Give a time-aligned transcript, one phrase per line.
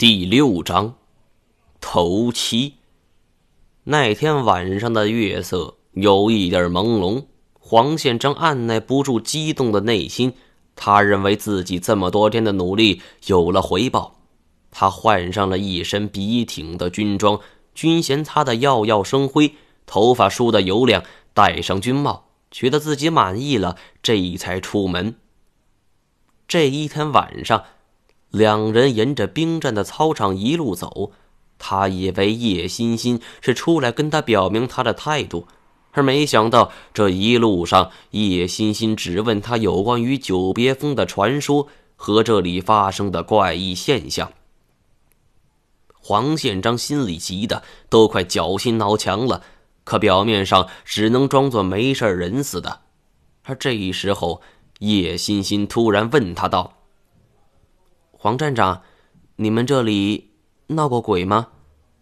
[0.00, 0.94] 第六章，
[1.78, 2.76] 头七。
[3.84, 7.26] 那天晚上的月色有一点朦胧，
[7.58, 10.32] 黄宪章按耐不住激动的内心，
[10.74, 14.16] 他认为自己这么多天的努力有了回报。
[14.70, 17.38] 他换上了一身笔挺的军装，
[17.74, 19.52] 军衔擦得耀耀生辉，
[19.84, 21.04] 头发梳得油亮，
[21.34, 25.16] 戴上军帽，觉得自己满意了，这才出门。
[26.48, 27.64] 这一天晚上。
[28.30, 31.12] 两人沿着兵站的操场一路走，
[31.58, 35.46] 他以为叶欣欣是出来跟他表明他的态度，
[35.92, 44.32] 而没想到这一路上叶欣欣只问他有关于久别峰的传说和这里发生的怪异现象。
[46.02, 49.42] 黄宪章心里急得都快绞心挠墙了，
[49.84, 52.80] 可表面上只能装作没事人似的。
[53.42, 54.40] 而这时候，
[54.78, 56.79] 叶欣欣突然问他道。
[58.22, 58.82] 黄站长，
[59.36, 60.32] 你们这里
[60.66, 61.46] 闹过鬼吗？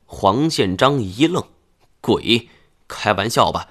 [0.05, 1.45] 黄宪章一愣，
[2.01, 2.49] 鬼？
[2.89, 3.69] 开玩笑吧？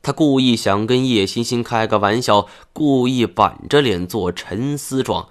[0.00, 5.28] 他故意想跟叶欣欣开个玩笑，故意板着脸做沉思状。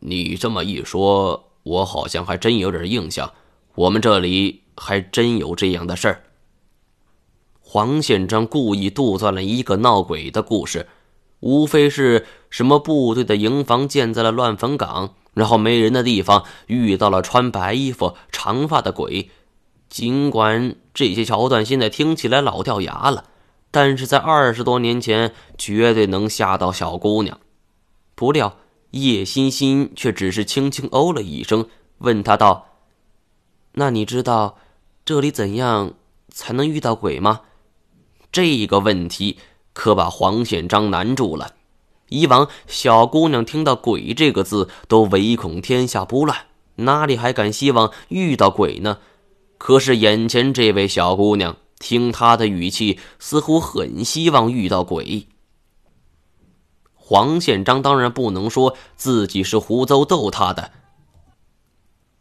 [0.00, 3.30] 你这么一说，我好像还真有点印象。
[3.74, 6.22] 我们这里还真有这样的事儿。
[7.60, 10.88] 黄宪章故意杜撰了一个闹鬼的故事，
[11.40, 15.16] 无非是什么部队的营房建在了乱坟岗。
[15.40, 19.30] 然后没人的地方遇到了穿白衣服、长发的鬼。
[19.88, 23.24] 尽管这些桥段现在听起来老掉牙了，
[23.70, 27.40] 但是在二十多年前绝对能吓到小姑娘。
[28.14, 28.58] 不料
[28.90, 31.66] 叶欣欣却只是轻轻哦了一声，
[32.00, 32.66] 问他道
[33.80, 34.58] ：“那你知道
[35.06, 35.94] 这里怎样
[36.28, 37.40] 才能遇到鬼吗？”
[38.30, 39.38] 这个问题
[39.72, 41.54] 可把黄宪章难住了。
[42.10, 46.36] 以往小姑娘听到“鬼”这个字，都唯恐天下不乱，
[46.76, 48.98] 哪里还敢希望遇到鬼呢？
[49.58, 55.26] 可是眼前这位小姑娘，听她的语气，似乎很希望遇到鬼。
[56.94, 60.70] 黄宪章当然不能说自己是胡诌逗她的，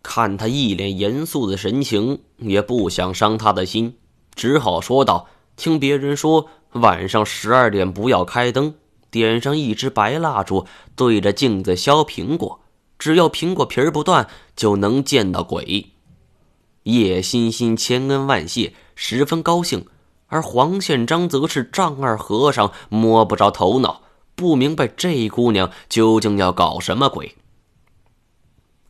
[0.01, 3.97] 看他一脸严肃的神情，也不想伤他的心，
[4.33, 8.75] 只好说道：“听别人说，晚上十二点不要开灯。”
[9.11, 10.65] 点上一支白蜡烛，
[10.95, 12.61] 对着镜子削苹果，
[12.97, 15.91] 只要苹果皮儿不断，就能见到鬼。
[16.83, 19.85] 叶欣欣千恩万谢，十分高兴，
[20.27, 24.01] 而黄宪章则是丈二和尚摸不着头脑，
[24.35, 27.35] 不明白这姑娘究竟要搞什么鬼。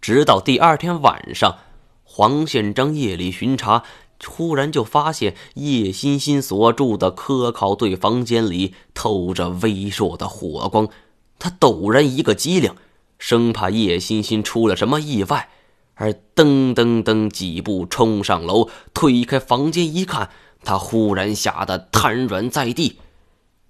[0.01, 1.57] 直到第二天晚上，
[2.03, 3.83] 黄宪章夜里巡查。
[4.25, 10.89] 忽然就发现叶欣欣所住的科考队房间里透着微弱的火光，
[11.37, 12.73] 他陡然一个机灵，
[13.17, 15.49] 生怕叶欣欣出了什么意外，
[15.95, 20.29] 而噔噔噔几步冲上楼，推开房间一看，
[20.63, 22.97] 他忽然吓得瘫软在地。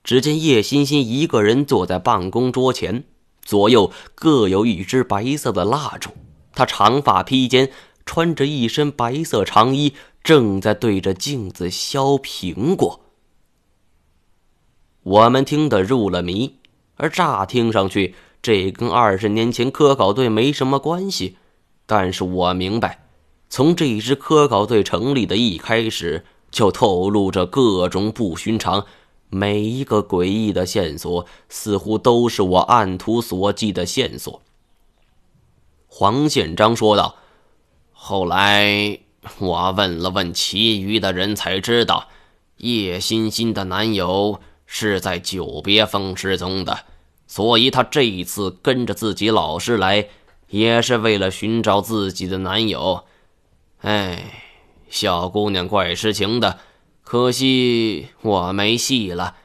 [0.03, 3.03] 只见叶欣欣一个人坐在办公桌前，
[3.43, 6.11] 左右各有一支白色的蜡烛，
[6.55, 7.71] 她长发披肩，
[8.05, 9.93] 穿着一身白色长衣。
[10.23, 12.99] 正在对着镜子削苹果，
[15.01, 16.57] 我们听得入了迷，
[16.97, 21.37] 而乍听上去，这跟二十年前科考队没什么关系。
[21.85, 23.07] 但是我明白，
[23.49, 28.85] 从这支科考队成立的一开始，就透露着各种不寻常。
[29.31, 34.41] 每一个诡异的线索，似乎都是我按图所记的线索。
[35.87, 37.15] 黄宪章说道
[37.91, 38.99] ：“后来。”
[39.39, 42.07] 我问了问其余的人，才知道
[42.57, 46.85] 叶欣欣的男友是在久别峰失踪的，
[47.27, 50.07] 所以她这一次跟着自己老师来，
[50.47, 53.03] 也是为了寻找自己的男友。
[53.81, 54.23] 哎，
[54.89, 56.59] 小姑娘怪痴情的，
[57.03, 59.35] 可惜我没戏了。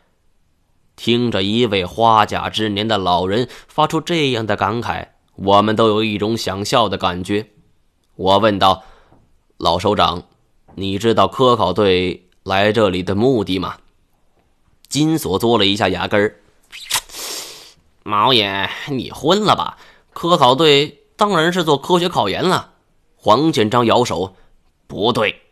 [0.95, 7.49] 听着一位花甲之年的老人发出这样的感慨，我们都有一种想笑的感觉。
[8.15, 8.85] 我问道。
[9.59, 10.25] 老首长，
[10.75, 13.77] 你知道科考队来这里的目的吗？
[14.89, 16.37] 金锁嘬了一下牙根儿。
[18.03, 19.79] 毛爷，你昏了吧？
[20.13, 22.73] 科考队当然是做科学考研了。
[23.15, 24.35] 黄建章摇手，
[24.89, 25.43] 不对，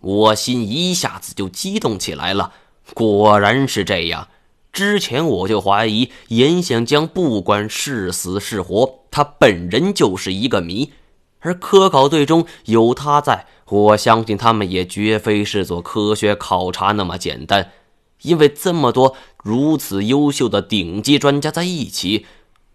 [0.00, 2.54] 我心一下子就激动起来了。
[2.94, 4.28] 果然是这样，
[4.72, 10.90] 之前我就怀疑严显江不管是死是活，他本人就是一个谜。
[11.42, 17.70] 而科考队中有他在，我相信他们也绝非是做科学考察那么简单，
[18.22, 22.26] 因为这么多如此优秀的顶级专家在一起，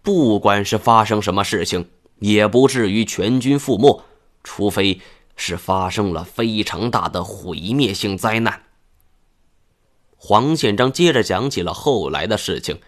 [0.02, 1.88] 不管是发生什么事情，
[2.20, 4.04] 也不至于全军覆没。
[4.44, 5.00] 除非
[5.36, 8.62] 是发生了非常大的毁灭性灾难。
[10.16, 12.80] 黄宪章接着讲起了后来的事情。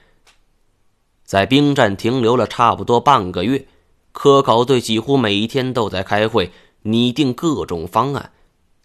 [1.25, 3.67] 在兵站停留了差不多半个月，
[4.13, 6.53] 科考队几乎每一天都在开会，
[6.83, 8.33] 拟定各种方案。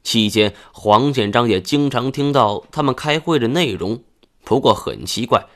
[0.03, 4.03] 期间，黄建章也经常听到他们开会的内容。
[4.43, 5.47] 不过很奇怪，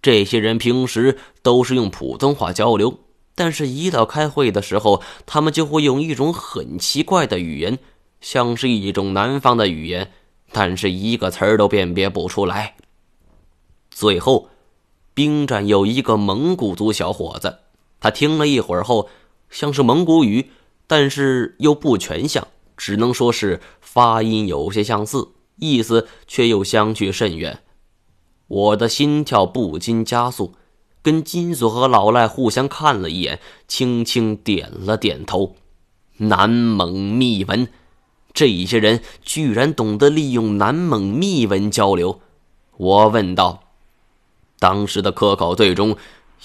[0.00, 3.00] 这些人平时都是用普通话交流，
[3.34, 7.78] 但是一到开会的时候，他们就会用一种很奇怪的语言，
[8.20, 10.12] 像是一种南方的语言。
[10.50, 12.76] 但是一个词儿都辨别不出来。
[13.90, 14.48] 最后，
[15.12, 17.58] 兵站有一个蒙古族小伙子，
[18.00, 19.08] 他听了一会儿后，
[19.50, 20.50] 像是蒙古语，
[20.86, 27.60] 但是又不全像，只能说是发音有些相似，意思却又相去甚远。
[28.46, 30.54] 我的心跳不禁加速，
[31.02, 35.56] 跟金锁和老赖互相看了一眼，轻轻点了点头。
[36.18, 37.68] 南蒙密文。
[38.34, 42.20] 这些人居然懂得利用南蒙密文交流，
[42.76, 43.64] 我问道
[44.60, 45.96] ：“当时的科考队中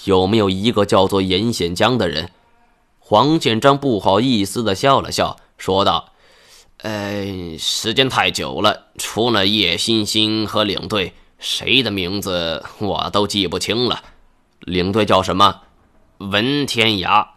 [0.04, 2.30] 有没有一个叫做严显江的人？”
[2.98, 6.12] 黄建章不好意思的笑了笑，说道
[6.82, 14.02] ：“呃，时间太久了，除了叶欣欣和领队，谁的名字我都记不清了。
[14.60, 15.60] 领队叫什么？
[16.18, 17.28] 文天涯。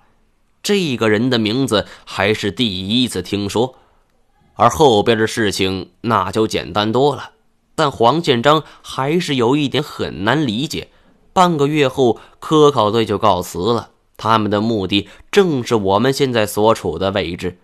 [0.63, 3.75] 这个人的名字还是第一次听说。”
[4.59, 7.31] 而后边的事情那就简单多了，
[7.75, 10.87] 但黄建章还是有一点很难理解。
[11.37, 17.59] 半个月后，科考队就告辞了，他们的目的正是我们现在所处的位置。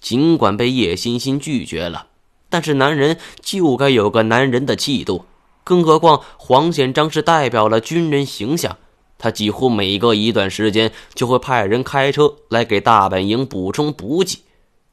[0.00, 2.08] 尽管被叶欣欣拒绝了，
[2.50, 5.24] 但是男人就该有个男人的气度，
[5.62, 8.76] 更何况黄显章是代表了军人形象，
[9.18, 14.40] 他几乎每隔一段时间就会派人开车来给大本营补充补给。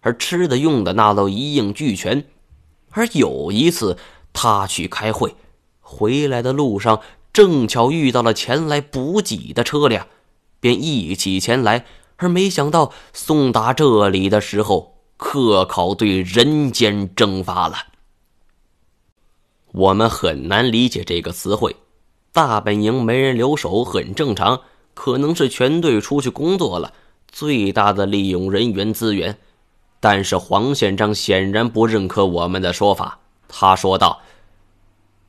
[0.02, 2.24] 而吃的用的那都一应俱全，
[2.92, 3.98] 而有一次
[4.32, 5.34] 他去开会，
[5.82, 10.08] 回来的路上正巧遇到了前来补给的车辆，
[10.60, 11.86] 便一起前来。
[12.18, 17.78] 而没想到送达这里的时候，科考队人间蒸发了。
[19.72, 21.76] 我们很难理解这个词汇，
[22.34, 24.62] 大本营没人留守很正常，
[24.94, 26.92] 可能是全队出去工作了，
[27.32, 29.38] 最大的利用人员资源。
[30.02, 33.20] 但是黄县长显然不认可我们的说法。
[33.48, 34.22] 他说道：“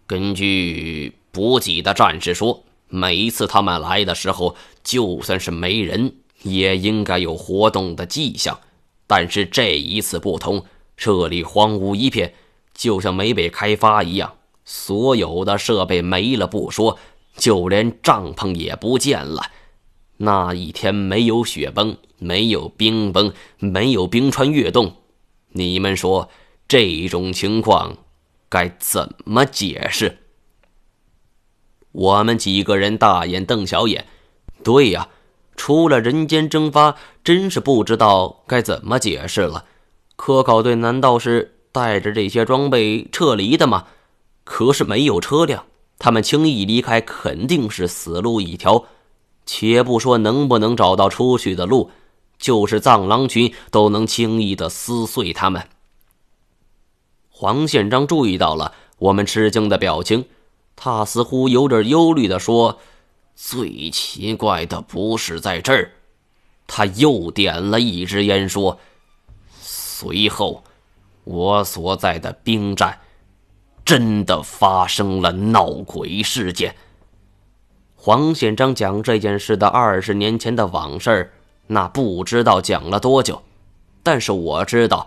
[0.08, 8.58] 根据补给的战士说，每一次他们来的时候，就算是没人，也应该有活动的迹象。
[9.06, 10.64] 但是这一次不同，
[10.96, 12.34] 这里荒芜一片，
[12.74, 14.34] 就像没被开发一样。
[14.64, 16.98] 所有的设备没了不说，
[17.36, 19.42] 就连帐篷也不见了。
[20.18, 24.96] 那一天没有雪崩。”没有冰崩，没有冰川跃动，
[25.52, 26.28] 你们说
[26.68, 27.96] 这种情况
[28.50, 30.18] 该怎么解释？
[31.92, 34.06] 我们几个人大眼瞪小眼。
[34.62, 35.08] 对呀，
[35.56, 39.64] 除了人间蒸发，真是不知道该怎么解释了。
[40.16, 43.86] 科考队难道是带着这些装备撤离的吗？
[44.44, 45.64] 可是没有车辆，
[45.98, 48.84] 他们轻易离开肯定是死路一条。
[49.46, 51.90] 且不说能不能找到出去的路。
[52.38, 55.68] 就是藏狼群都能轻易的撕碎他们。
[57.28, 60.24] 黄县章注意到了我们吃惊的表情，
[60.82, 62.78] 他似乎有点忧虑的说
[63.36, 65.92] ：“最奇怪的不是在这儿。”
[66.66, 68.78] 他又点了一支烟说
[69.60, 70.64] ：“随后，
[71.24, 72.98] 我所在的兵站
[73.84, 76.74] 真的发生了闹鬼事件。”
[77.94, 81.30] 黄显章讲这件事的二十年前的往事。
[81.66, 83.42] 那不知道讲了多久，
[84.02, 85.06] 但是我知道，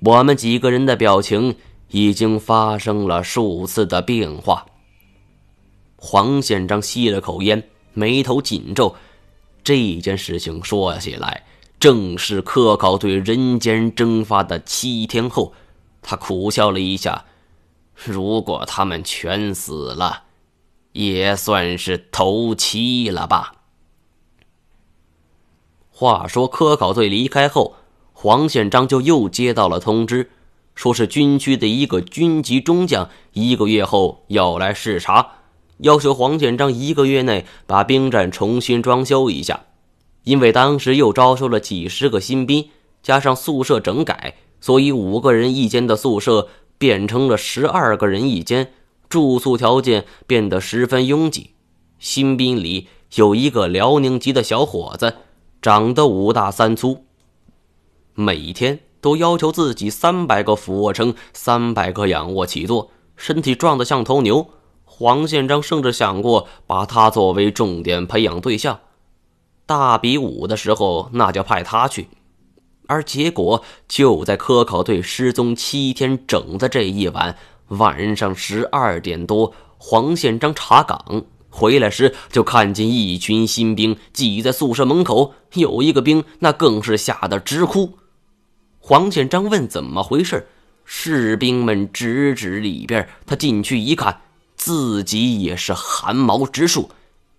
[0.00, 1.56] 我们几个人的表情
[1.88, 4.64] 已经发生了数次的变化。
[6.02, 8.96] 黄县长吸了口烟，眉头紧皱。
[9.62, 11.44] 这件事情说起来，
[11.78, 15.52] 正是科考队人间蒸发的七天后。
[16.00, 17.26] 他苦笑了一下，
[17.94, 20.22] 如果他们全死了，
[20.92, 23.56] 也算是头七了吧。
[25.90, 27.76] 话说，科考队离开后，
[28.14, 30.30] 黄县章就又接到了通知，
[30.74, 35.39] 说是军区的一个军级中将一个月后要来视察，
[35.82, 39.66] 要求黄建章一个月内把兵站重新装修一下。
[40.24, 42.68] 因为当时又招收了几十个新兵，
[43.02, 48.72] 加上宿舍整改，所以五个人一间的宿舍变成了十二个人一间，
[49.08, 51.50] 住宿条件变得十分拥挤。
[51.98, 55.16] 新兵里有一个辽宁籍的小伙子。
[55.62, 57.04] 长得五大三粗，
[58.14, 64.48] 每天都要求自己三百个俯卧撑，三百个仰卧起坐，身体壮得像头牛。
[65.00, 68.80] 黄宪章甚至想过把他作为重点培养对象，
[69.64, 72.06] 大比武的时候那就派他去。
[72.86, 77.34] 而结果就在科考队失踪七天整的这一晚，
[77.68, 87.94] 晚上十二点多，黄宪章查岗回来时，就看见一群新兵挤在宿舍门口，有一个兵那更是吓得直哭。
[88.78, 90.46] 黄宪章问怎么回事，
[90.84, 94.20] 士兵们指指里边，他进去一看。
[94.60, 96.90] 自己也是汗毛直竖。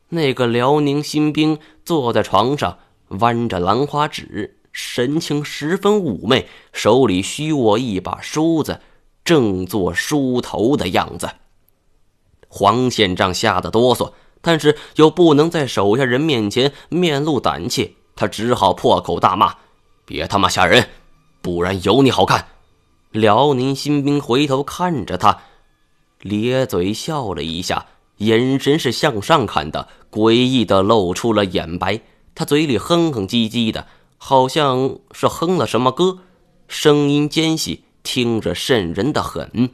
[0.10, 8.82] 那个辽宁新兵坐在床上，弯着兰花指，神情十分妩媚，手里虚握一把梳子，
[9.24, 11.30] 正做梳头的样子。
[12.48, 19.58] 黄县长吓得哆嗦，但是又不能在手下人面前面露胆怯，他只好破口大骂
[20.06, 20.90] ：“别他妈吓人，
[21.44, 22.48] 不然有你好看！”
[23.12, 25.44] 辽宁新兵回头看着他。
[26.22, 27.86] 咧嘴笑了一下，
[28.18, 32.02] 眼神是向上看的，诡异的露出了眼白。
[32.34, 33.88] 他嘴里哼哼唧唧的，
[34.18, 36.20] 好像是哼了什么歌，
[36.68, 39.70] 声音尖细，听着瘆人的很。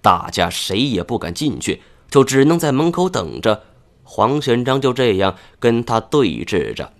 [0.00, 3.64] 大家谁也不敢进去，就只能在门口等着。
[4.04, 6.92] 黄玄章就这样跟他对峙着。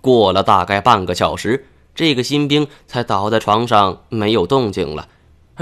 [0.00, 5.08] 过了大概半个小时，这个新兵才倒在床上，没有动静了。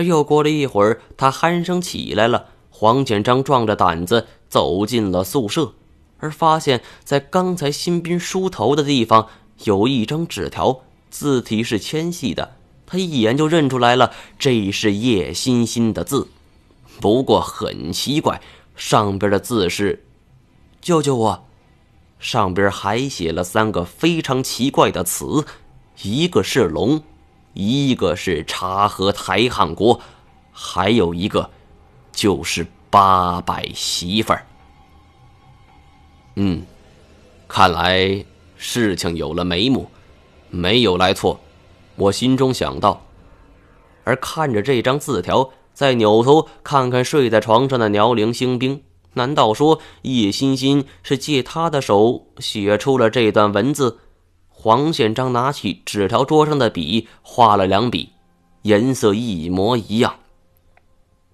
[0.03, 2.47] 又过了一会儿，他鼾声起来了。
[2.71, 5.73] 黄建章壮着胆子走进了宿舍，
[6.19, 9.29] 而发现，在刚才新兵梳头的地方
[9.65, 12.55] 有一张纸条，字体是纤细的。
[12.87, 16.29] 他一眼就认出来了，这是叶欣欣的字。
[17.01, 18.41] 不过很奇怪，
[18.77, 20.05] 上边的字是
[20.81, 21.45] “救救我”，
[22.21, 25.45] 上边还写了三个非常奇怪的词，
[26.03, 27.03] 一个是“龙”。
[27.61, 30.01] 一个是察合台汗国，
[30.53, 31.51] 还有一个
[32.13, 34.47] 就是八百媳妇儿。
[36.37, 36.63] 嗯，
[37.49, 38.25] 看来
[38.57, 39.91] 事情有了眉目，
[40.51, 41.41] 没有来错。
[41.97, 43.05] 我心中想到，
[44.05, 48.85] 而看着这张字条，再扭头看看睡在床上的辽宁新兵，
[49.15, 53.99] 难道说叶欣欣是借他的手写出了这段文字？
[54.61, 58.09] 黄宪章拿起纸条桌上的笔，画了两笔，
[58.63, 60.17] 颜色一模一样。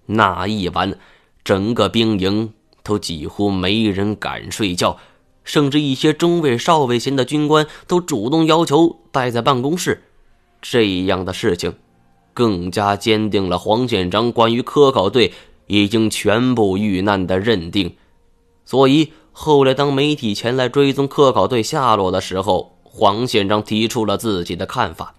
[0.05, 0.99] 那一晚，
[1.43, 2.53] 整个兵营
[2.83, 4.97] 都几乎没人敢睡觉，
[5.43, 10.03] 甚至一些中尉、少尉衔的军官都主动要求待在办公室。
[10.61, 11.73] 这样的事情，
[12.31, 15.33] 更加坚定了黄宪章关于科考队
[15.65, 17.95] 已经全部遇难的认定。
[18.65, 25.15] 所以后来，当媒体前来追踪科考队下落的时候，黄县长提出了自己的看法，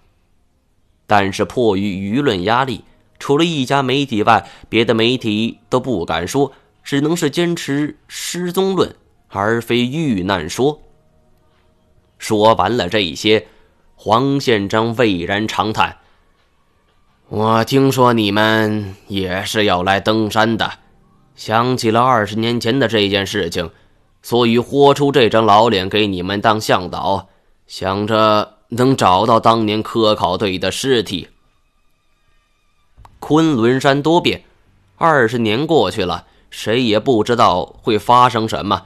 [1.05, 2.83] 但是迫于舆论压力，
[3.19, 6.51] 除了一家媒体外，别的媒体都不敢说，
[6.83, 8.95] 只能是坚持失踪论，
[9.27, 10.81] 而非遇难说。
[12.17, 13.45] 说完了这些，
[13.95, 15.97] 黄县长巍然长叹
[17.29, 20.79] ：“我听说你们也是要来登山的，
[21.35, 23.69] 想起了二十年前的这件事情，
[24.23, 27.29] 所以豁出这张老脸给你们当向导。”
[27.67, 31.27] 想着能找到当年科考队的尸体。
[33.19, 34.43] 昆仑山多变，
[34.95, 38.85] 二十年过去了，谁也不知道会发生什么。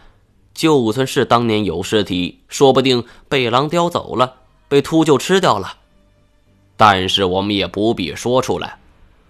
[0.54, 5.78] 就算是当年有尸体，说不定被狼叼走了，被秃鹫吃掉了。
[6.76, 8.80] 但是我们也不必说出来。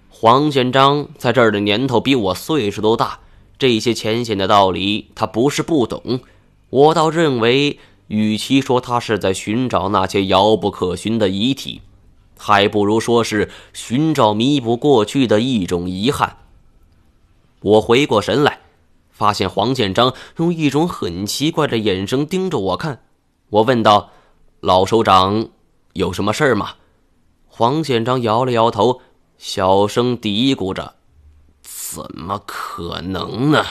[0.09, 3.19] 黄宪章在这儿的年头比我岁数都大，
[3.59, 6.21] 这些浅显的道理他不是不懂。
[6.69, 7.77] 我倒认为。
[8.11, 11.81] 与其说他是在寻找那些遥不可寻的遗体，
[12.37, 16.35] 还不如说是寻找弥补过去的一种遗憾。
[17.61, 18.59] 我回过神来，
[19.11, 23.01] 发现黄建章用一种很奇怪的眼神盯着我看。
[23.49, 24.09] 我问道
[24.59, 25.47] ：“老首长，
[25.93, 26.71] 有什么事儿吗？”
[27.47, 28.99] 黄建章摇了摇头，
[29.37, 30.95] 小声嘀咕着
[31.63, 33.63] ：“怎么可能呢？”